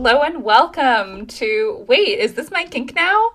Hello 0.00 0.22
and 0.22 0.44
welcome 0.44 1.26
to 1.26 1.84
Wait, 1.88 2.20
is 2.20 2.34
this 2.34 2.52
my 2.52 2.64
kink 2.64 2.94
now? 2.94 3.32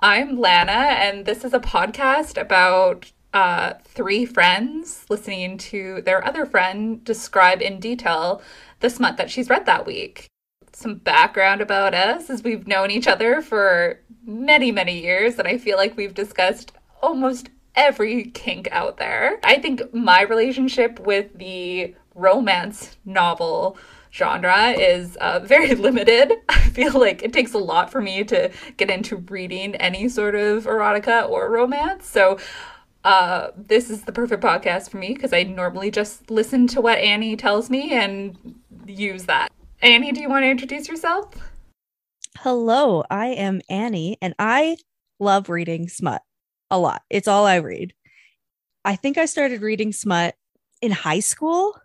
I'm 0.00 0.40
Lana, 0.40 0.72
and 0.72 1.24
this 1.24 1.44
is 1.44 1.54
a 1.54 1.60
podcast 1.60 2.36
about 2.36 3.12
uh, 3.32 3.74
three 3.84 4.26
friends 4.26 5.06
listening 5.08 5.56
to 5.58 6.02
their 6.02 6.26
other 6.26 6.46
friend 6.46 7.04
describe 7.04 7.62
in 7.62 7.78
detail 7.78 8.42
the 8.80 8.90
smut 8.90 9.18
that 9.18 9.30
she's 9.30 9.48
read 9.48 9.66
that 9.66 9.86
week. 9.86 10.26
Some 10.72 10.96
background 10.96 11.60
about 11.60 11.94
us 11.94 12.28
is 12.28 12.42
we've 12.42 12.66
known 12.66 12.90
each 12.90 13.06
other 13.06 13.40
for 13.40 14.00
many, 14.26 14.72
many 14.72 15.00
years, 15.00 15.38
and 15.38 15.46
I 15.46 15.58
feel 15.58 15.76
like 15.76 15.96
we've 15.96 16.12
discussed 16.12 16.72
almost 17.00 17.50
every 17.76 18.24
kink 18.24 18.68
out 18.72 18.96
there. 18.96 19.38
I 19.44 19.60
think 19.60 19.94
my 19.94 20.22
relationship 20.22 20.98
with 20.98 21.38
the 21.38 21.94
romance 22.20 22.96
novel 23.04 23.76
genre 24.12 24.70
is 24.70 25.16
uh, 25.16 25.40
very 25.40 25.74
limited. 25.86 26.32
I 26.48 26.60
feel 26.70 26.98
like 26.98 27.22
it 27.22 27.32
takes 27.32 27.54
a 27.54 27.58
lot 27.58 27.90
for 27.90 28.00
me 28.00 28.24
to 28.24 28.50
get 28.76 28.90
into 28.90 29.16
reading 29.16 29.74
any 29.76 30.08
sort 30.08 30.34
of 30.34 30.64
erotica 30.64 31.28
or 31.28 31.50
romance. 31.50 32.06
So, 32.06 32.38
uh, 33.02 33.48
this 33.56 33.88
is 33.88 34.02
the 34.02 34.12
perfect 34.12 34.42
podcast 34.42 34.90
for 34.90 34.98
me 34.98 35.14
because 35.14 35.32
I 35.32 35.44
normally 35.44 35.90
just 35.90 36.30
listen 36.30 36.66
to 36.68 36.82
what 36.82 36.98
Annie 36.98 37.34
tells 37.34 37.70
me 37.70 37.92
and 37.92 38.36
use 38.86 39.24
that. 39.24 39.50
Annie, 39.80 40.12
do 40.12 40.20
you 40.20 40.28
want 40.28 40.42
to 40.42 40.50
introduce 40.50 40.86
yourself? 40.86 41.32
Hello, 42.38 43.02
I 43.10 43.28
am 43.28 43.62
Annie 43.70 44.18
and 44.20 44.34
I 44.38 44.76
love 45.18 45.48
reading 45.48 45.88
smut 45.88 46.20
a 46.70 46.78
lot. 46.78 47.02
It's 47.08 47.28
all 47.28 47.46
I 47.46 47.56
read. 47.56 47.94
I 48.84 48.96
think 48.96 49.16
I 49.16 49.24
started 49.24 49.62
reading 49.62 49.92
smut 49.92 50.34
in 50.82 50.90
high 50.90 51.20
school 51.20 51.76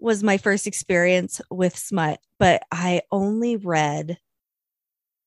was 0.00 0.22
my 0.22 0.38
first 0.38 0.66
experience 0.66 1.40
with 1.50 1.76
smut, 1.76 2.20
but 2.38 2.62
I 2.72 3.02
only 3.10 3.56
read 3.56 4.18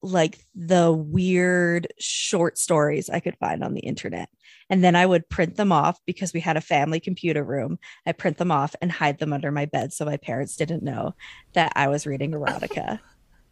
like 0.03 0.45
the 0.53 0.91
weird 0.91 1.87
short 1.97 2.57
stories 2.57 3.09
I 3.09 3.21
could 3.21 3.37
find 3.37 3.63
on 3.63 3.73
the 3.73 3.81
internet. 3.81 4.29
And 4.69 4.83
then 4.83 4.95
I 4.95 5.05
would 5.05 5.29
print 5.29 5.55
them 5.55 5.71
off 5.71 5.99
because 6.05 6.33
we 6.33 6.41
had 6.41 6.57
a 6.57 6.61
family 6.61 6.99
computer 6.99 7.43
room. 7.43 7.79
I 8.05 8.11
print 8.11 8.37
them 8.37 8.51
off 8.51 8.75
and 8.81 8.91
hide 8.91 9.19
them 9.19 9.31
under 9.31 9.51
my 9.51 9.65
bed 9.65 9.93
so 9.93 10.03
my 10.05 10.17
parents 10.17 10.57
didn't 10.57 10.83
know 10.83 11.15
that 11.53 11.71
I 11.75 11.87
was 11.87 12.05
reading 12.05 12.31
erotica. 12.31 12.99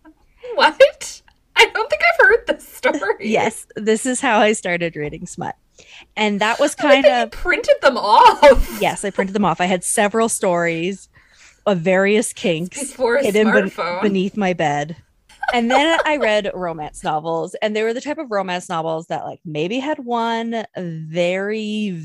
what? 0.56 1.22
I 1.56 1.66
don't 1.68 1.90
think 1.90 2.02
I've 2.02 2.26
heard 2.26 2.48
this 2.48 2.68
story. 2.68 3.16
yes, 3.30 3.66
this 3.76 4.06
is 4.06 4.20
how 4.20 4.40
I 4.40 4.54
started 4.54 4.96
reading 4.96 5.26
smut. 5.28 5.56
And 6.16 6.42
that 6.42 6.60
was 6.60 6.76
kind 6.76 7.06
of 7.06 7.32
printed 7.32 7.76
them 7.82 7.98
off. 7.98 8.82
Yes, 8.82 9.06
I 9.06 9.10
printed 9.10 9.36
them 9.36 9.46
off. 9.46 9.62
I 9.62 9.66
had 9.66 9.84
several 9.84 10.30
stories 10.30 11.10
of 11.66 11.80
various 11.80 12.34
kinks 12.34 12.96
hidden 12.96 13.70
be- 13.70 14.00
beneath 14.02 14.38
my 14.38 14.54
bed. 14.54 14.96
and 15.54 15.70
then 15.70 16.00
I 16.06 16.18
read 16.18 16.52
romance 16.54 17.04
novels, 17.04 17.56
and 17.62 17.76
they 17.76 17.84
were 17.84 17.94
the 17.94 18.02
type 18.02 18.18
of 18.18 18.32
romance 18.32 18.70
novels 18.70 19.08
that 19.08 19.26
like 19.26 19.40
maybe 19.46 19.80
had 19.80 20.00
one 20.00 20.66
very 20.78 22.02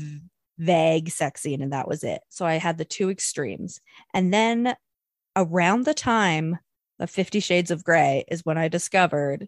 vague 0.57 1.09
sex 1.09 1.41
scene, 1.41 1.61
and 1.61 1.71
that 1.73 1.87
was 1.87 2.03
it. 2.03 2.21
So 2.29 2.45
I 2.45 2.55
had 2.55 2.77
the 2.77 2.85
two 2.85 3.09
extremes. 3.09 3.79
And 4.13 4.33
then 4.33 4.75
around 5.35 5.85
the 5.85 5.93
time 5.93 6.57
of 6.99 7.09
Fifty 7.09 7.39
Shades 7.39 7.71
of 7.71 7.83
Grey 7.83 8.25
is 8.27 8.43
when 8.43 8.57
I 8.57 8.67
discovered 8.67 9.47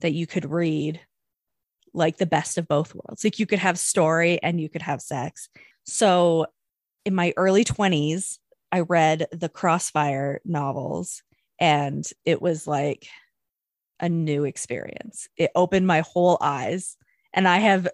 that 0.00 0.12
you 0.12 0.26
could 0.26 0.50
read 0.50 1.00
like 1.92 2.18
the 2.18 2.26
best 2.26 2.58
of 2.58 2.68
both 2.68 2.94
worlds. 2.94 3.24
Like 3.24 3.38
you 3.38 3.46
could 3.46 3.58
have 3.58 3.78
story 3.78 4.40
and 4.42 4.60
you 4.60 4.68
could 4.68 4.82
have 4.82 5.00
sex. 5.00 5.48
So 5.84 6.46
in 7.04 7.14
my 7.14 7.32
early 7.36 7.64
20s, 7.64 8.38
I 8.72 8.80
read 8.80 9.26
the 9.32 9.48
Crossfire 9.48 10.40
novels 10.44 11.22
and 11.58 12.08
it 12.24 12.40
was 12.40 12.66
like 12.66 13.08
a 13.98 14.08
new 14.08 14.44
experience. 14.44 15.28
It 15.36 15.50
opened 15.54 15.86
my 15.86 16.00
whole 16.00 16.38
eyes 16.40 16.96
and 17.32 17.46
I 17.46 17.58
have 17.58 17.88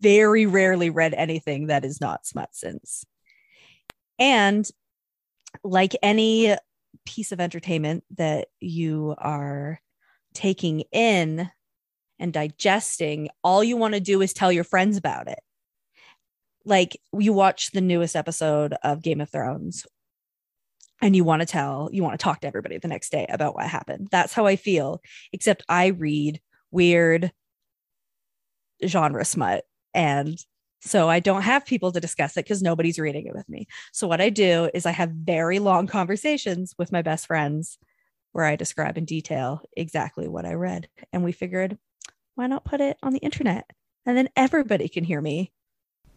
very 0.00 0.46
rarely 0.46 0.90
read 0.90 1.14
anything 1.14 1.66
that 1.66 1.84
is 1.84 2.00
not 2.00 2.26
smut 2.26 2.50
since. 2.52 3.04
And 4.18 4.68
like 5.62 5.94
any 6.02 6.56
piece 7.04 7.32
of 7.32 7.40
entertainment 7.40 8.04
that 8.16 8.48
you 8.60 9.14
are 9.18 9.80
taking 10.34 10.80
in 10.92 11.50
and 12.18 12.32
digesting, 12.32 13.28
all 13.42 13.62
you 13.62 13.76
want 13.76 13.94
to 13.94 14.00
do 14.00 14.22
is 14.22 14.32
tell 14.32 14.52
your 14.52 14.64
friends 14.64 14.96
about 14.96 15.28
it. 15.28 15.40
Like 16.64 16.98
you 17.16 17.32
watch 17.32 17.70
the 17.70 17.80
newest 17.80 18.16
episode 18.16 18.74
of 18.82 19.02
Game 19.02 19.20
of 19.20 19.30
Thrones 19.30 19.86
and 21.02 21.14
you 21.14 21.24
want 21.24 21.40
to 21.40 21.46
tell, 21.46 21.90
you 21.92 22.02
want 22.02 22.18
to 22.18 22.22
talk 22.22 22.40
to 22.40 22.46
everybody 22.46 22.78
the 22.78 22.88
next 22.88 23.10
day 23.10 23.26
about 23.28 23.54
what 23.54 23.66
happened. 23.66 24.08
That's 24.10 24.32
how 24.32 24.46
I 24.46 24.56
feel, 24.56 25.02
except 25.32 25.62
I 25.68 25.88
read 25.88 26.40
weird 26.70 27.32
genre 28.84 29.24
smut. 29.24 29.64
And 29.94 30.38
so 30.80 31.08
I 31.08 31.20
don't 31.20 31.42
have 31.42 31.66
people 31.66 31.92
to 31.92 32.00
discuss 32.00 32.36
it 32.36 32.44
because 32.44 32.62
nobody's 32.62 32.98
reading 32.98 33.26
it 33.26 33.34
with 33.34 33.48
me. 33.48 33.66
So 33.92 34.06
what 34.06 34.20
I 34.20 34.30
do 34.30 34.70
is 34.72 34.86
I 34.86 34.92
have 34.92 35.10
very 35.10 35.58
long 35.58 35.86
conversations 35.86 36.74
with 36.78 36.92
my 36.92 37.02
best 37.02 37.26
friends 37.26 37.78
where 38.32 38.44
I 38.44 38.56
describe 38.56 38.98
in 38.98 39.04
detail 39.04 39.62
exactly 39.76 40.28
what 40.28 40.44
I 40.44 40.54
read. 40.54 40.88
And 41.12 41.24
we 41.24 41.32
figured, 41.32 41.78
why 42.34 42.46
not 42.46 42.64
put 42.64 42.80
it 42.80 42.98
on 43.02 43.12
the 43.12 43.18
internet? 43.20 43.68
And 44.04 44.16
then 44.16 44.28
everybody 44.36 44.88
can 44.88 45.04
hear 45.04 45.20
me 45.20 45.52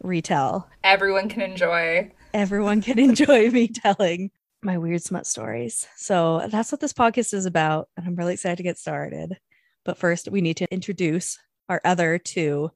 retell. 0.02 0.70
Everyone 0.84 1.30
can 1.30 1.42
enjoy. 1.42 2.12
Everyone 2.34 2.82
can 2.82 3.00
enjoy 3.00 3.50
me 3.50 3.68
telling 3.74 4.32
my 4.62 4.78
weird 4.78 5.02
smut 5.02 5.26
stories. 5.26 5.88
So 5.96 6.48
that's 6.50 6.72
what 6.72 6.82
this 6.82 6.94
podcast 6.94 7.34
is 7.34 7.46
about. 7.46 7.88
And 7.96 8.06
I'm 8.06 8.16
really 8.16 8.34
excited 8.34 8.58
to 8.58 8.64
get 8.64 8.78
started. 8.78 9.38
But 9.86 9.98
first, 9.98 10.30
we 10.30 10.42
need 10.42 10.58
to 10.58 10.72
introduce 10.72 11.38
our 11.70 11.82
other 11.86 12.18
two 12.18 12.72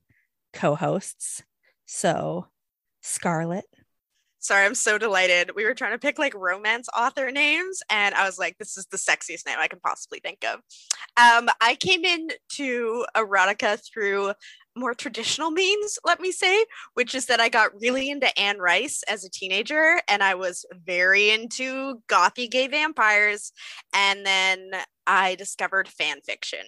co 0.53 0.75
hosts. 0.75 1.43
So, 1.85 2.47
Scarlett. 3.01 3.65
Sorry, 4.39 4.65
I'm 4.65 4.75
so 4.75 4.97
delighted. 4.97 5.51
We 5.55 5.63
were 5.63 5.73
trying 5.73 5.93
to 5.93 5.97
pick 5.97 6.19
like 6.19 6.35
romance 6.35 6.89
author 6.97 7.31
names, 7.31 7.81
and 7.89 8.13
I 8.13 8.25
was 8.25 8.37
like, 8.37 8.57
this 8.57 8.77
is 8.77 8.85
the 8.87 8.97
sexiest 8.97 9.45
name 9.45 9.55
I 9.57 9.69
can 9.69 9.79
possibly 9.79 10.19
think 10.19 10.43
of. 10.43 10.59
Um, 11.15 11.49
I 11.61 11.75
came 11.75 12.03
into 12.03 13.05
erotica 13.15 13.81
through 13.89 14.33
more 14.75 14.93
traditional 14.93 15.51
means, 15.51 15.99
let 16.03 16.19
me 16.19 16.31
say, 16.31 16.65
which 16.93 17.15
is 17.15 17.27
that 17.27 17.39
I 17.39 17.49
got 17.49 17.79
really 17.81 18.09
into 18.09 18.37
Anne 18.39 18.57
Rice 18.57 19.03
as 19.07 19.23
a 19.23 19.29
teenager 19.29 20.01
and 20.07 20.23
I 20.23 20.35
was 20.35 20.65
very 20.85 21.29
into 21.29 22.01
gothy 22.07 22.49
gay 22.49 22.67
vampires. 22.67 23.51
And 23.93 24.25
then 24.25 24.71
I 25.05 25.35
discovered 25.35 25.87
fan 25.87 26.21
fiction. 26.21 26.65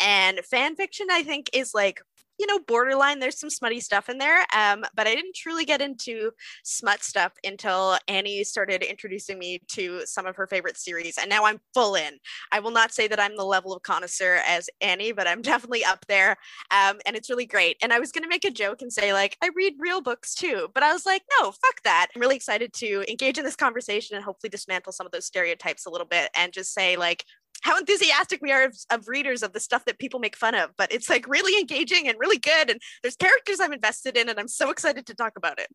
And 0.00 0.40
fan 0.40 0.76
fiction, 0.76 1.08
I 1.10 1.22
think, 1.22 1.50
is 1.52 1.72
like 1.74 2.02
you 2.38 2.46
know, 2.46 2.58
borderline. 2.60 3.18
There's 3.18 3.38
some 3.38 3.50
smutty 3.50 3.80
stuff 3.80 4.08
in 4.08 4.18
there. 4.18 4.44
Um, 4.56 4.84
but 4.94 5.06
I 5.06 5.14
didn't 5.14 5.34
truly 5.34 5.64
get 5.64 5.80
into 5.80 6.30
smut 6.64 7.02
stuff 7.02 7.32
until 7.44 7.98
Annie 8.06 8.44
started 8.44 8.82
introducing 8.82 9.38
me 9.38 9.60
to 9.68 10.02
some 10.04 10.26
of 10.26 10.36
her 10.36 10.46
favorite 10.46 10.78
series. 10.78 11.18
And 11.18 11.28
now 11.28 11.44
I'm 11.44 11.60
full 11.74 11.94
in. 11.94 12.14
I 12.52 12.60
will 12.60 12.70
not 12.70 12.92
say 12.92 13.08
that 13.08 13.20
I'm 13.20 13.36
the 13.36 13.44
level 13.44 13.74
of 13.74 13.82
connoisseur 13.82 14.40
as 14.46 14.70
Annie, 14.80 15.12
but 15.12 15.26
I'm 15.26 15.42
definitely 15.48 15.84
up 15.84 16.06
there. 16.06 16.36
Um, 16.70 16.98
and 17.06 17.16
it's 17.16 17.30
really 17.30 17.46
great. 17.46 17.76
And 17.82 17.92
I 17.92 17.98
was 17.98 18.12
going 18.12 18.22
to 18.22 18.28
make 18.28 18.44
a 18.44 18.50
joke 18.50 18.82
and 18.82 18.92
say, 18.92 19.12
like, 19.12 19.36
I 19.42 19.50
read 19.54 19.74
real 19.78 20.00
books 20.00 20.34
too. 20.34 20.68
But 20.74 20.82
I 20.82 20.92
was 20.92 21.06
like, 21.06 21.22
no, 21.40 21.50
fuck 21.50 21.82
that. 21.84 22.08
I'm 22.14 22.20
really 22.20 22.36
excited 22.36 22.72
to 22.74 23.04
engage 23.08 23.38
in 23.38 23.44
this 23.44 23.56
conversation 23.56 24.16
and 24.16 24.24
hopefully 24.24 24.50
dismantle 24.50 24.92
some 24.92 25.06
of 25.06 25.12
those 25.12 25.26
stereotypes 25.26 25.86
a 25.86 25.90
little 25.90 26.06
bit 26.06 26.30
and 26.36 26.52
just 26.52 26.72
say, 26.72 26.96
like, 26.96 27.24
how 27.68 27.78
enthusiastic 27.78 28.40
we 28.40 28.50
are 28.50 28.64
of, 28.64 28.76
of, 28.90 29.08
readers 29.08 29.42
of 29.42 29.52
the 29.52 29.60
stuff 29.60 29.84
that 29.84 29.98
people 29.98 30.18
make 30.18 30.34
fun 30.34 30.54
of 30.54 30.70
but 30.78 30.90
it's 30.90 31.10
like 31.10 31.28
really 31.28 31.58
engaging 31.60 32.08
and 32.08 32.18
really 32.18 32.38
good 32.38 32.70
and 32.70 32.80
there's 33.02 33.14
characters 33.14 33.60
i'm 33.60 33.72
invested 33.72 34.16
in 34.16 34.28
and 34.28 34.40
i'm 34.40 34.48
so 34.48 34.70
excited 34.70 35.04
to 35.06 35.14
talk 35.14 35.34
about 35.36 35.58
it. 35.58 35.68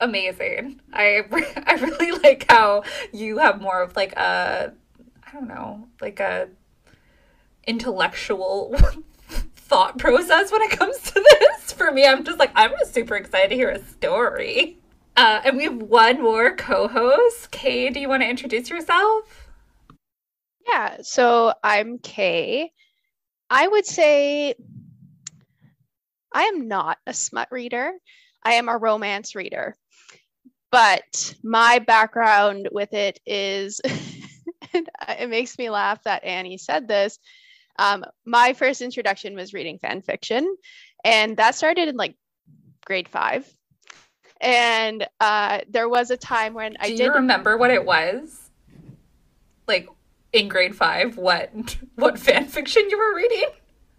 Amazing. 0.00 0.80
I 0.92 1.24
i 1.66 1.74
really 1.74 2.12
like 2.12 2.44
how 2.48 2.82
you 3.12 3.38
have 3.38 3.60
more 3.60 3.82
of 3.82 3.96
like 3.96 4.12
a 4.16 4.72
i 5.26 5.32
don't 5.32 5.48
know 5.48 5.88
like 6.00 6.20
a 6.20 6.48
intellectual 7.66 8.74
thought 9.56 9.98
process 9.98 10.52
when 10.52 10.62
it 10.62 10.70
comes 10.70 11.00
to 11.00 11.24
this. 11.40 11.72
For 11.72 11.90
me 11.90 12.06
i'm 12.06 12.22
just 12.22 12.38
like 12.38 12.52
i'm 12.54 12.72
just 12.78 12.92
super 12.92 13.16
excited 13.16 13.48
to 13.48 13.54
hear 13.54 13.70
a 13.70 13.82
story. 13.82 14.76
Uh, 15.16 15.40
and 15.44 15.56
we 15.56 15.64
have 15.64 15.76
one 15.76 16.22
more 16.22 16.54
co-host. 16.54 17.50
Kay 17.50 17.90
do 17.90 17.98
you 17.98 18.08
want 18.08 18.22
to 18.22 18.28
introduce 18.28 18.70
yourself 18.70 19.39
yeah, 20.70 20.98
so 21.02 21.52
I'm 21.62 21.98
Kay. 21.98 22.72
I 23.48 23.66
would 23.66 23.86
say 23.86 24.54
I 26.32 26.44
am 26.44 26.68
not 26.68 26.98
a 27.06 27.14
smut 27.14 27.48
reader. 27.50 27.92
I 28.42 28.54
am 28.54 28.68
a 28.68 28.76
romance 28.76 29.34
reader. 29.34 29.74
But 30.70 31.34
my 31.42 31.80
background 31.80 32.68
with 32.70 32.94
it 32.94 33.18
is, 33.26 33.80
it 34.72 35.28
makes 35.28 35.58
me 35.58 35.68
laugh 35.68 36.02
that 36.04 36.24
Annie 36.24 36.58
said 36.58 36.86
this. 36.86 37.18
Um, 37.78 38.04
my 38.24 38.52
first 38.52 38.80
introduction 38.80 39.34
was 39.34 39.52
reading 39.52 39.78
fan 39.78 40.02
fiction, 40.02 40.56
and 41.04 41.36
that 41.38 41.54
started 41.54 41.88
in 41.88 41.96
like 41.96 42.14
grade 42.84 43.08
five. 43.08 43.52
And 44.40 45.06
uh, 45.18 45.60
there 45.68 45.88
was 45.88 46.10
a 46.10 46.16
time 46.16 46.54
when 46.54 46.72
Do 46.72 46.78
I 46.80 46.88
did. 46.88 46.96
Do 46.98 47.04
you 47.04 47.12
remember 47.14 47.56
what 47.56 47.70
it 47.70 47.84
was? 47.84 48.50
Like, 49.66 49.88
in 50.32 50.48
grade 50.48 50.76
five 50.76 51.16
what 51.16 51.50
what 51.96 52.18
fan 52.18 52.46
fiction 52.46 52.88
you 52.88 52.98
were 52.98 53.14
reading? 53.14 53.48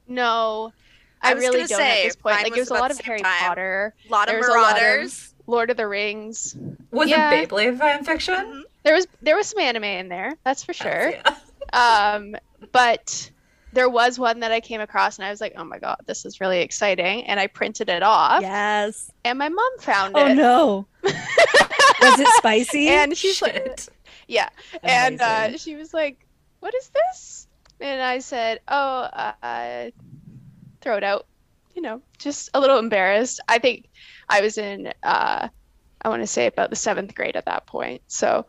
No, 0.07 0.74
I, 1.22 1.31
I 1.31 1.33
really 1.33 1.60
don't 1.60 1.68
say, 1.68 2.01
at 2.01 2.04
this 2.06 2.16
point. 2.16 2.38
Like, 2.44 2.48
it 2.48 2.60
was 2.60 2.69
a 2.69 2.74
lot 2.74 2.92
of 2.92 3.00
Harry 3.01 3.22
time. 3.22 3.39
Potter, 3.39 3.94
a 4.07 4.12
lot 4.12 4.30
of 4.30 4.39
Marauders, 4.39 5.33
of 5.39 5.48
Lord 5.48 5.69
of 5.69 5.78
the 5.78 5.88
Rings. 5.88 6.56
Was 6.92 7.10
yeah. 7.10 7.31
it 7.31 7.50
Beyblade 7.50 7.78
fan 7.78 8.04
fiction? 8.04 8.36
Mm-hmm. 8.36 8.62
There 8.83 8.95
was 8.95 9.07
there 9.22 9.36
was 9.36 9.48
some 9.48 9.60
anime 9.60 9.83
in 9.83 10.10
there, 10.10 10.36
that's 10.44 10.63
for 10.63 10.74
sure. 10.74 11.12
yeah. 11.12 11.36
um, 12.13 12.36
but 12.72 13.31
there 13.74 13.89
was 13.89 14.19
one 14.19 14.42
that 14.42 14.51
I 14.51 14.60
came 14.60 14.81
across 14.81 15.18
and 15.18 15.25
I 15.25 15.30
was 15.30 15.39
like, 15.39 15.54
oh 15.56 15.63
my 15.63 15.80
God, 15.80 15.98
this 16.06 16.25
is 16.25 16.42
really 16.42 16.60
exciting. 16.60 17.24
And 17.24 17.39
I 17.39 17.48
printed 17.48 17.89
it 17.89 18.04
off. 18.04 18.42
Yes. 18.42 19.12
And 19.24 19.39
my 19.39 19.50
mom 19.50 19.80
found 19.80 20.16
oh, 20.16 20.25
it. 20.25 20.31
Oh 20.31 20.33
no. 20.33 20.88
was 21.04 22.19
it 22.19 22.28
spicy? 22.36 22.89
And 22.89 23.18
she's 23.18 23.38
Shit. 23.38 23.54
like, 23.54 23.80
yeah. 24.31 24.50
Amazing. 24.81 25.19
And 25.19 25.22
uh, 25.22 25.57
she 25.57 25.75
was 25.75 25.94
like, 25.94 26.25
what 26.62 26.74
is 26.74 26.89
this? 26.89 27.48
And 27.80 28.01
I 28.01 28.19
said, 28.19 28.60
oh, 28.68 29.01
uh, 29.44 29.92
throw 30.81 30.98
it 30.98 31.04
out. 31.04 31.28
You 31.75 31.81
know, 31.81 32.01
just 32.18 32.50
a 32.54 32.60
little 32.60 32.80
embarrassed. 32.80 33.39
I 33.48 33.60
think 33.60 33.89
I 34.30 34.42
was 34.42 34.57
in, 34.57 34.94
uh, 35.04 35.48
I 36.01 36.10
want 36.10 36.22
to 36.22 36.28
say 36.28 36.48
about 36.48 36.69
the 36.69 36.75
seventh 36.75 37.16
grade 37.16 37.36
at 37.36 37.45
that 37.45 37.66
point. 37.66 38.01
So, 38.07 38.45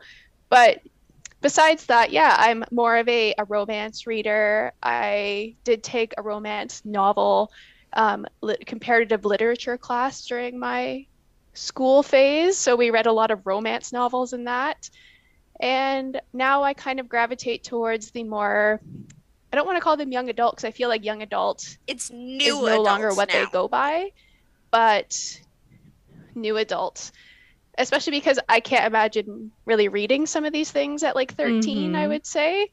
but 0.49 0.83
besides 1.41 1.87
that, 1.87 2.13
yeah, 2.13 2.37
I'm 2.39 2.65
more 2.71 2.97
of 2.97 3.09
a, 3.09 3.35
a 3.39 3.45
romance 3.45 4.07
reader. 4.07 4.73
I 4.83 5.57
did 5.65 5.83
take 5.83 6.15
a 6.17 6.23
romance 6.23 6.83
novel 6.85 7.51
um, 7.95 8.27
comparative 8.67 9.25
literature 9.25 9.77
class 9.77 10.27
during 10.27 10.59
my 10.59 11.07
school 11.55 12.03
phase. 12.03 12.57
So 12.57 12.77
we 12.77 12.91
read 12.91 13.07
a 13.07 13.13
lot 13.13 13.31
of 13.31 13.47
romance 13.47 13.93
novels 13.93 14.33
in 14.33 14.45
that. 14.45 14.91
And 15.63 16.21
now 16.33 16.65
I 16.65 16.75
kind 16.75 17.01
of 17.01 17.09
gravitate 17.09 17.63
towards 17.63 18.11
the 18.11 18.25
more, 18.25 18.81
I 19.53 19.57
don't 19.57 19.67
want 19.67 19.77
to 19.77 19.81
call 19.81 19.97
them 19.97 20.13
young 20.13 20.29
adult 20.29 20.57
because 20.57 20.65
I 20.65 20.73
feel 20.73 20.89
like 20.89 21.05
young 21.05 21.23
adult 21.23 21.79
it's 21.87 22.11
new 22.11 22.67
is 22.67 22.77
no 22.77 22.83
longer 22.83 23.15
what 23.15 23.29
now. 23.29 23.45
they 23.45 23.51
go 23.51 23.69
by, 23.69 24.11
but 24.71 25.41
new 26.35 26.57
adult 26.57 27.13
especially 27.79 28.13
because 28.13 28.39
I 28.49 28.61
can't 28.61 28.87
imagine 28.87 29.51
really 29.65 29.89
reading 29.89 30.27
some 30.27 30.45
of 30.45 30.53
these 30.53 30.71
things 30.71 31.03
at 31.03 31.15
like 31.15 31.35
13, 31.35 31.63
mm-hmm. 31.63 31.97
I 31.97 32.07
would 32.07 32.27
say. 32.27 32.69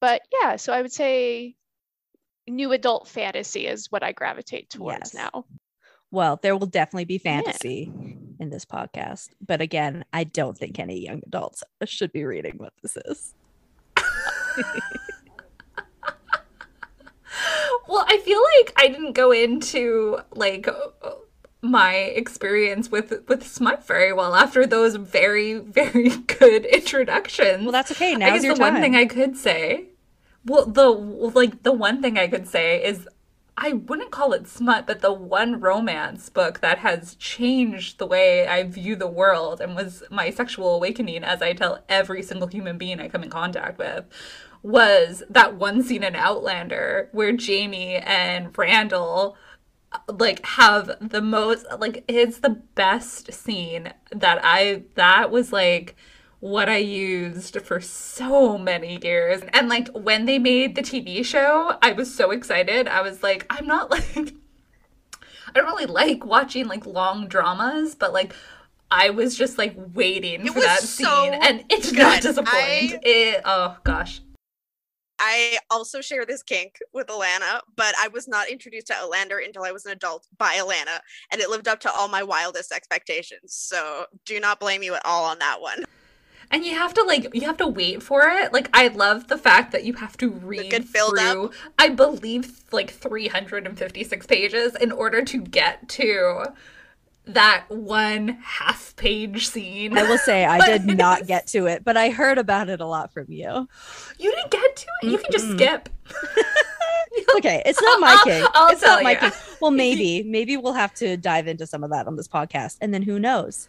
But 0.00 0.22
yeah, 0.40 0.56
so 0.56 0.72
I 0.72 0.82
would 0.82 0.92
say 0.92 1.56
new 2.46 2.72
adult 2.72 3.08
fantasy 3.08 3.66
is 3.66 3.90
what 3.90 4.02
I 4.02 4.12
gravitate 4.12 4.70
towards 4.70 5.12
yes. 5.12 5.14
now. 5.14 5.44
Well, 6.10 6.38
there 6.42 6.56
will 6.56 6.66
definitely 6.66 7.06
be 7.06 7.18
fantasy 7.18 7.92
yeah. 7.92 8.23
In 8.44 8.50
this 8.50 8.64
podcast. 8.64 9.30
But 9.44 9.60
again, 9.60 10.04
I 10.12 10.24
don't 10.24 10.56
think 10.56 10.78
any 10.78 11.00
young 11.00 11.22
adults 11.26 11.64
should 11.84 12.12
be 12.12 12.24
reading 12.24 12.54
what 12.58 12.74
this 12.82 12.96
is. 13.06 13.34
well, 17.88 18.04
I 18.06 18.18
feel 18.18 18.40
like 18.58 18.72
I 18.76 18.88
didn't 18.88 19.12
go 19.12 19.32
into 19.32 20.18
like 20.34 20.68
my 21.62 21.94
experience 21.94 22.90
with 22.90 23.24
with 23.26 23.46
Smut 23.46 23.86
very 23.86 24.12
well 24.12 24.34
after 24.34 24.66
those 24.66 24.96
very 24.96 25.54
very 25.54 26.10
good 26.38 26.66
introductions. 26.66 27.62
Well, 27.62 27.72
that's 27.72 27.90
okay. 27.92 28.12
I 28.12 28.16
Now 28.16 28.38
the 28.38 28.48
time. 28.48 28.58
one 28.58 28.80
thing 28.82 28.94
I 28.94 29.06
could 29.06 29.36
say. 29.36 29.86
Well, 30.44 30.66
the 30.66 30.90
like 30.90 31.62
the 31.62 31.72
one 31.72 32.02
thing 32.02 32.18
I 32.18 32.28
could 32.28 32.46
say 32.46 32.84
is 32.84 33.08
I 33.56 33.74
wouldn't 33.74 34.10
call 34.10 34.32
it 34.32 34.48
smut, 34.48 34.86
but 34.86 35.00
the 35.00 35.12
one 35.12 35.60
romance 35.60 36.28
book 36.28 36.60
that 36.60 36.78
has 36.78 37.14
changed 37.16 37.98
the 37.98 38.06
way 38.06 38.48
I 38.48 38.64
view 38.64 38.96
the 38.96 39.06
world 39.06 39.60
and 39.60 39.76
was 39.76 40.02
my 40.10 40.30
sexual 40.30 40.74
awakening, 40.74 41.22
as 41.22 41.40
I 41.40 41.52
tell 41.52 41.84
every 41.88 42.22
single 42.22 42.48
human 42.48 42.78
being 42.78 42.98
I 43.00 43.08
come 43.08 43.22
in 43.22 43.30
contact 43.30 43.78
with, 43.78 44.04
was 44.62 45.22
that 45.30 45.54
one 45.54 45.82
scene 45.82 46.02
in 46.02 46.16
Outlander 46.16 47.10
where 47.12 47.32
Jamie 47.32 47.96
and 47.96 48.56
Randall 48.56 49.36
like 50.08 50.44
have 50.44 50.96
the 51.00 51.22
most 51.22 51.66
like 51.78 52.02
it's 52.08 52.38
the 52.38 52.50
best 52.74 53.32
scene 53.32 53.92
that 54.10 54.40
I 54.42 54.82
that 54.96 55.30
was 55.30 55.52
like 55.52 55.94
what 56.44 56.68
I 56.68 56.76
used 56.76 57.58
for 57.62 57.80
so 57.80 58.58
many 58.58 58.98
years. 59.02 59.40
And 59.54 59.70
like 59.70 59.88
when 59.88 60.26
they 60.26 60.38
made 60.38 60.74
the 60.74 60.82
TV 60.82 61.24
show, 61.24 61.78
I 61.80 61.92
was 61.92 62.14
so 62.14 62.32
excited. 62.32 62.86
I 62.86 63.00
was 63.00 63.22
like, 63.22 63.46
I'm 63.48 63.66
not 63.66 63.90
like 63.90 64.04
I 64.14 65.52
don't 65.54 65.64
really 65.64 65.86
like 65.86 66.26
watching 66.26 66.68
like 66.68 66.84
long 66.84 67.28
dramas, 67.28 67.94
but 67.94 68.12
like 68.12 68.34
I 68.90 69.08
was 69.08 69.38
just 69.38 69.56
like 69.56 69.74
waiting 69.94 70.46
it 70.46 70.52
for 70.52 70.60
that 70.60 70.80
so 70.80 71.04
scene 71.04 71.32
and 71.32 71.64
it 71.70 71.82
did 71.82 71.96
not 71.96 72.20
disappoint. 72.20 72.52
I... 72.52 73.00
It 73.02 73.40
oh 73.46 73.78
gosh. 73.82 74.20
I 75.18 75.56
also 75.70 76.02
share 76.02 76.26
this 76.26 76.42
kink 76.42 76.76
with 76.92 77.06
Alana, 77.06 77.60
but 77.74 77.94
I 77.98 78.08
was 78.08 78.28
not 78.28 78.50
introduced 78.50 78.88
to 78.88 78.94
Outlander 78.94 79.38
until 79.38 79.62
I 79.62 79.72
was 79.72 79.86
an 79.86 79.92
adult 79.92 80.26
by 80.36 80.56
Alana, 80.56 80.98
and 81.32 81.40
it 81.40 81.48
lived 81.48 81.68
up 81.68 81.80
to 81.80 81.90
all 81.90 82.08
my 82.08 82.22
wildest 82.22 82.70
expectations. 82.70 83.54
So 83.54 84.04
do 84.26 84.40
not 84.40 84.60
blame 84.60 84.82
you 84.82 84.94
at 84.94 85.06
all 85.06 85.24
on 85.24 85.38
that 85.38 85.62
one. 85.62 85.84
And 86.50 86.64
you 86.64 86.74
have 86.74 86.94
to 86.94 87.02
like 87.02 87.34
you 87.34 87.42
have 87.42 87.56
to 87.58 87.66
wait 87.66 88.02
for 88.02 88.22
it. 88.22 88.52
Like 88.52 88.68
I 88.72 88.88
love 88.88 89.28
the 89.28 89.38
fact 89.38 89.72
that 89.72 89.84
you 89.84 89.94
have 89.94 90.16
to 90.18 90.30
read 90.30 90.88
through. 90.88 91.46
Up. 91.46 91.52
I 91.78 91.88
believe 91.88 92.62
like 92.72 92.90
356 92.90 94.26
pages 94.26 94.74
in 94.76 94.92
order 94.92 95.22
to 95.22 95.40
get 95.40 95.88
to 95.90 96.46
that 97.26 97.64
one 97.68 98.28
half 98.42 98.94
page 98.96 99.48
scene. 99.48 99.96
I 99.96 100.02
will 100.02 100.18
say 100.18 100.44
I 100.44 100.78
did 100.78 100.96
not 100.96 101.26
get 101.26 101.46
to 101.48 101.66
it, 101.66 101.84
but 101.84 101.96
I 101.96 102.10
heard 102.10 102.38
about 102.38 102.68
it 102.68 102.80
a 102.80 102.86
lot 102.86 103.12
from 103.12 103.26
you. 103.28 103.68
You 104.18 104.30
didn't 104.30 104.50
get 104.50 104.76
to 104.76 104.86
it? 105.02 105.10
You 105.10 105.18
can 105.18 105.32
just 105.32 105.50
skip. 105.52 105.88
okay, 107.36 107.62
it's 107.64 107.80
not 107.80 108.00
my 108.00 108.20
king. 108.24 108.42
I'll, 108.54 108.66
I'll 108.66 108.72
it's 108.72 108.82
not 108.82 109.02
my 109.02 109.12
you. 109.12 109.18
king. 109.18 109.32
Well, 109.60 109.70
maybe, 109.70 110.22
maybe 110.22 110.56
we'll 110.56 110.74
have 110.74 110.94
to 110.94 111.16
dive 111.16 111.46
into 111.46 111.66
some 111.66 111.82
of 111.82 111.90
that 111.90 112.06
on 112.06 112.16
this 112.16 112.28
podcast, 112.28 112.76
and 112.80 112.92
then 112.92 113.02
who 113.02 113.18
knows? 113.18 113.68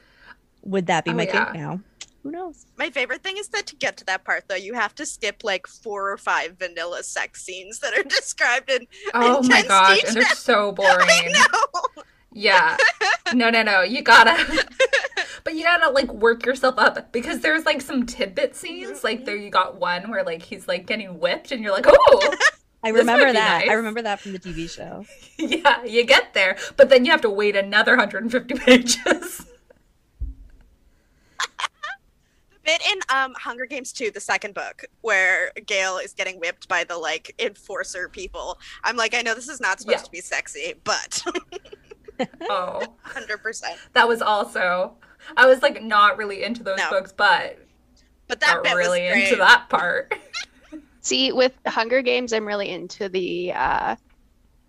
Would 0.64 0.88
that 0.88 1.06
be 1.06 1.12
oh, 1.12 1.16
my 1.16 1.24
yeah. 1.24 1.52
king 1.52 1.62
now? 1.62 1.80
Who 2.26 2.32
knows? 2.32 2.66
My 2.76 2.90
favorite 2.90 3.22
thing 3.22 3.38
is 3.38 3.50
that 3.50 3.68
to 3.68 3.76
get 3.76 3.98
to 3.98 4.06
that 4.06 4.24
part, 4.24 4.46
though, 4.48 4.56
you 4.56 4.74
have 4.74 4.96
to 4.96 5.06
skip 5.06 5.44
like 5.44 5.68
four 5.68 6.12
or 6.12 6.18
five 6.18 6.58
vanilla 6.58 7.04
sex 7.04 7.44
scenes 7.44 7.78
that 7.82 7.96
are 7.96 8.02
described 8.10 8.72
in. 8.72 8.88
Oh 9.14 9.44
my 9.44 9.62
gosh, 9.62 9.98
detail. 9.98 10.08
and 10.08 10.18
they're 10.18 10.36
so 10.36 10.72
boring. 10.76 11.08
I 11.08 11.32
know. 11.32 12.04
Yeah. 12.34 12.78
No, 13.34 13.50
no, 13.50 13.64
no. 13.64 13.82
You 13.82 14.04
gotta, 14.04 14.38
but 15.44 15.56
you 15.56 15.64
gotta 15.64 15.90
like 15.90 16.14
work 16.14 16.46
yourself 16.46 16.76
up 16.78 17.12
because 17.12 17.42
there's 17.42 17.66
like 17.66 17.82
some 17.82 18.06
tidbit 18.06 18.56
scenes. 18.56 19.04
Like 19.04 19.18
mm-hmm. 19.18 19.26
there, 19.26 19.36
you 19.36 19.50
got 19.50 19.80
one 19.80 20.12
where 20.12 20.24
like 20.24 20.44
he's 20.44 20.68
like 20.68 20.86
getting 20.86 21.20
whipped, 21.20 21.52
and 21.52 21.64
you're 21.64 21.74
like, 21.74 21.86
oh. 21.88 22.36
I 22.84 22.90
remember 22.90 23.34
that. 23.34 23.62
Nice. 23.62 23.70
I 23.70 23.74
remember 23.74 24.04
that 24.04 24.20
from 24.20 24.34
the 24.34 24.40
TV 24.40 24.70
show. 24.70 25.06
yeah, 25.40 25.84
you 25.84 26.06
get 26.06 26.36
there, 26.36 26.56
but 26.78 26.90
then 26.90 27.04
you 27.04 27.10
have 27.12 27.22
to 27.22 27.32
wait 27.32 27.56
another 27.56 27.94
150 27.94 28.54
pages. 28.60 29.46
the 32.55 32.55
bit 32.66 32.82
in 32.92 33.00
um, 33.16 33.34
Hunger 33.38 33.66
Games 33.66 33.94
2, 33.94 34.12
the 34.12 34.20
second 34.20 34.54
book, 34.54 34.86
where 35.02 35.52
Gale 35.66 35.98
is 35.98 36.14
getting 36.14 36.40
whipped 36.40 36.68
by 36.68 36.84
the 36.84 36.98
like 36.98 37.34
enforcer 37.40 38.10
people. 38.10 38.60
I'm 38.84 38.98
like, 38.98 39.14
I 39.14 39.22
know 39.22 39.36
this 39.36 39.48
is 39.48 39.62
not 39.62 39.80
supposed 39.80 40.00
yeah. 40.00 40.04
to 40.04 40.12
be 40.12 40.22
sexy, 40.22 40.74
but 40.84 41.24
oh, 42.42 42.82
100%. 43.08 43.64
That 43.94 44.08
was 44.08 44.22
also, 44.22 44.96
I 45.38 45.46
was 45.46 45.62
like 45.62 45.82
not 45.82 46.18
really 46.18 46.44
into 46.44 46.64
those 46.64 46.78
no. 46.78 46.90
books, 46.90 47.14
but 47.16 47.60
but 48.28 48.40
that 48.40 48.64
bit 48.64 48.76
really 48.76 49.06
into 49.06 49.36
that 49.36 49.70
part. 49.70 50.14
See, 51.02 51.32
with 51.32 51.54
Hunger 51.68 52.02
Games, 52.02 52.34
I'm 52.34 52.48
really 52.48 52.70
into 52.70 53.08
the 53.08 53.54
uh, 53.54 53.96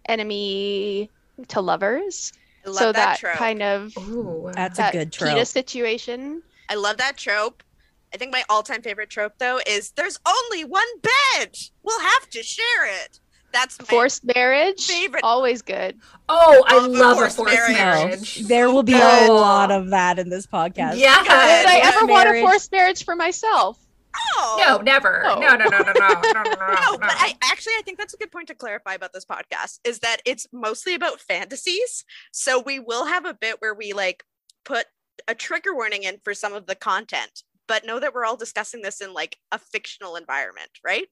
enemy 0.06 1.10
to 1.48 1.60
lovers. 1.62 2.32
so 2.70 2.92
that, 2.92 3.20
that 3.22 3.36
kind 3.36 3.62
of 3.62 3.96
Ooh, 3.96 4.50
that's 4.52 4.76
that 4.76 4.94
a 4.94 4.98
good 4.98 5.12
trope. 5.12 5.30
Peeta 5.30 5.46
situation. 5.46 6.42
I 6.68 6.74
love 6.74 6.98
that 6.98 7.16
trope. 7.16 7.62
I 8.16 8.18
think 8.18 8.32
my 8.32 8.44
all-time 8.48 8.80
favorite 8.80 9.10
trope 9.10 9.34
though 9.36 9.60
is 9.66 9.90
there's 9.90 10.18
only 10.26 10.64
one 10.64 10.86
bed. 11.02 11.54
We'll 11.82 12.00
have 12.00 12.30
to 12.30 12.42
share 12.42 13.04
it. 13.04 13.20
That's 13.52 13.76
forced 13.76 14.24
marriage. 14.34 14.86
Favorite. 14.86 15.22
Always 15.22 15.60
good. 15.60 15.98
Oh, 16.26 16.64
I 16.66 16.78
love, 16.78 16.90
love 16.92 17.16
forced, 17.18 17.36
forced 17.36 17.54
marriage. 17.54 17.76
marriage. 17.76 18.38
There 18.46 18.70
will 18.70 18.84
be 18.84 18.92
good. 18.92 19.28
a 19.28 19.32
lot 19.34 19.70
of 19.70 19.90
that 19.90 20.18
in 20.18 20.30
this 20.30 20.46
podcast. 20.46 20.96
Yeah. 20.96 21.20
Would 21.20 21.30
I 21.30 21.80
ever 21.84 22.06
marriage. 22.06 22.08
want 22.08 22.28
a 22.38 22.40
forced 22.40 22.72
marriage 22.72 23.04
for 23.04 23.14
myself? 23.14 23.78
Oh. 24.16 24.64
No, 24.66 24.78
never. 24.78 25.20
No, 25.22 25.34
no, 25.38 25.56
no, 25.56 25.68
no, 25.68 25.78
no, 25.78 25.92
no, 25.92 26.22
no, 26.22 26.42
no. 26.42 26.42
no 26.42 26.98
but 26.98 27.12
I 27.12 27.34
actually 27.42 27.74
I 27.78 27.82
think 27.84 27.98
that's 27.98 28.14
a 28.14 28.16
good 28.16 28.32
point 28.32 28.48
to 28.48 28.54
clarify 28.54 28.94
about 28.94 29.12
this 29.12 29.26
podcast 29.26 29.80
is 29.84 29.98
that 29.98 30.22
it's 30.24 30.46
mostly 30.54 30.94
about 30.94 31.20
fantasies. 31.20 32.06
So 32.32 32.62
we 32.64 32.78
will 32.78 33.04
have 33.04 33.26
a 33.26 33.34
bit 33.34 33.56
where 33.60 33.74
we 33.74 33.92
like 33.92 34.24
put 34.64 34.86
a 35.28 35.34
trigger 35.34 35.74
warning 35.74 36.04
in 36.04 36.16
for 36.24 36.32
some 36.32 36.54
of 36.54 36.64
the 36.64 36.74
content 36.74 37.42
but 37.66 37.84
know 37.84 37.98
that 37.98 38.14
we're 38.14 38.24
all 38.24 38.36
discussing 38.36 38.82
this 38.82 39.00
in 39.00 39.12
like 39.12 39.38
a 39.52 39.58
fictional 39.58 40.16
environment, 40.16 40.70
right? 40.84 41.06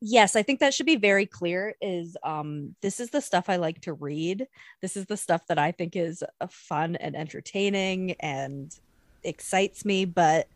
yes 0.00 0.36
i 0.36 0.44
think 0.44 0.60
that 0.60 0.72
should 0.72 0.86
be 0.86 0.94
very 0.94 1.26
clear 1.26 1.74
is 1.80 2.16
um 2.22 2.72
this 2.82 3.00
is 3.00 3.10
the 3.10 3.20
stuff 3.20 3.48
i 3.48 3.56
like 3.56 3.80
to 3.80 3.94
read 3.94 4.46
this 4.80 4.96
is 4.96 5.06
the 5.06 5.16
stuff 5.16 5.44
that 5.48 5.58
i 5.58 5.72
think 5.72 5.96
is 5.96 6.22
uh, 6.40 6.46
fun 6.48 6.94
and 6.94 7.16
entertaining 7.16 8.12
and 8.20 8.78
excites 9.24 9.84
me 9.84 10.04
but 10.04 10.46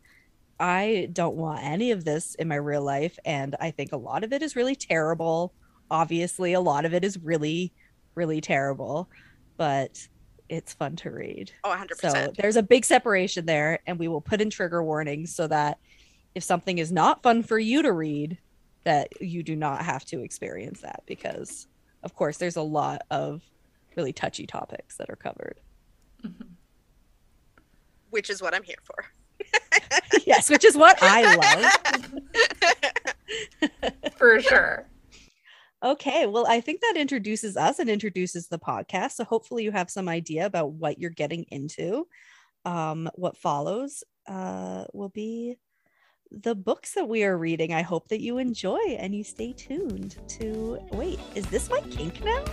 I 0.59 1.09
don't 1.11 1.35
want 1.35 1.63
any 1.63 1.91
of 1.91 2.05
this 2.05 2.35
in 2.35 2.47
my 2.47 2.55
real 2.55 2.83
life. 2.83 3.17
And 3.25 3.55
I 3.59 3.71
think 3.71 3.91
a 3.91 3.97
lot 3.97 4.23
of 4.23 4.33
it 4.33 4.41
is 4.41 4.55
really 4.55 4.75
terrible. 4.75 5.53
Obviously, 5.91 6.53
a 6.53 6.61
lot 6.61 6.85
of 6.85 6.93
it 6.93 7.03
is 7.03 7.17
really, 7.17 7.73
really 8.15 8.39
terrible, 8.39 9.09
but 9.57 10.07
it's 10.49 10.73
fun 10.73 10.95
to 10.97 11.09
read. 11.11 11.51
Oh, 11.63 11.69
100%. 11.69 12.11
So 12.11 12.33
there's 12.37 12.55
a 12.55 12.63
big 12.63 12.85
separation 12.85 13.45
there. 13.45 13.79
And 13.87 13.97
we 13.97 14.07
will 14.07 14.21
put 14.21 14.41
in 14.41 14.49
trigger 14.49 14.83
warnings 14.83 15.33
so 15.33 15.47
that 15.47 15.79
if 16.35 16.43
something 16.43 16.77
is 16.77 16.91
not 16.91 17.23
fun 17.23 17.43
for 17.43 17.59
you 17.59 17.81
to 17.81 17.91
read, 17.91 18.37
that 18.83 19.21
you 19.21 19.43
do 19.43 19.55
not 19.55 19.81
have 19.83 20.03
to 20.05 20.21
experience 20.21 20.81
that 20.81 21.03
because, 21.05 21.67
of 22.03 22.15
course, 22.15 22.37
there's 22.37 22.57
a 22.57 22.61
lot 22.61 23.01
of 23.09 23.41
really 23.95 24.13
touchy 24.13 24.45
topics 24.45 24.97
that 24.97 25.09
are 25.09 25.15
covered. 25.15 25.59
Mm-hmm. 26.23 26.49
Which 28.09 28.29
is 28.29 28.41
what 28.41 28.53
I'm 28.53 28.63
here 28.63 28.75
for. 28.83 29.05
yes, 30.25 30.49
which 30.49 30.65
is 30.65 30.75
what 30.75 30.97
I 31.01 31.35
love. 33.71 34.11
For 34.17 34.41
sure. 34.41 34.87
Okay, 35.83 36.27
well, 36.27 36.45
I 36.47 36.61
think 36.61 36.79
that 36.79 36.95
introduces 36.95 37.57
us 37.57 37.79
and 37.79 37.89
introduces 37.89 38.47
the 38.47 38.59
podcast. 38.59 39.13
So 39.13 39.25
hopefully, 39.25 39.63
you 39.63 39.71
have 39.71 39.89
some 39.89 40.07
idea 40.07 40.45
about 40.45 40.71
what 40.71 40.97
you're 40.97 41.09
getting 41.09 41.43
into. 41.49 42.07
Um, 42.65 43.09
what 43.15 43.35
follows 43.35 44.03
uh, 44.25 44.85
will 44.93 45.09
be 45.09 45.57
the 46.31 46.55
books 46.55 46.93
that 46.93 47.07
we 47.07 47.23
are 47.23 47.37
reading. 47.37 47.73
I 47.73 47.81
hope 47.81 48.07
that 48.07 48.21
you 48.21 48.37
enjoy 48.37 48.79
and 48.97 49.13
you 49.13 49.23
stay 49.23 49.53
tuned 49.53 50.17
to 50.39 50.79
wait, 50.91 51.19
is 51.35 51.45
this 51.47 51.69
my 51.69 51.81
kink 51.81 52.23
now? 52.23 52.43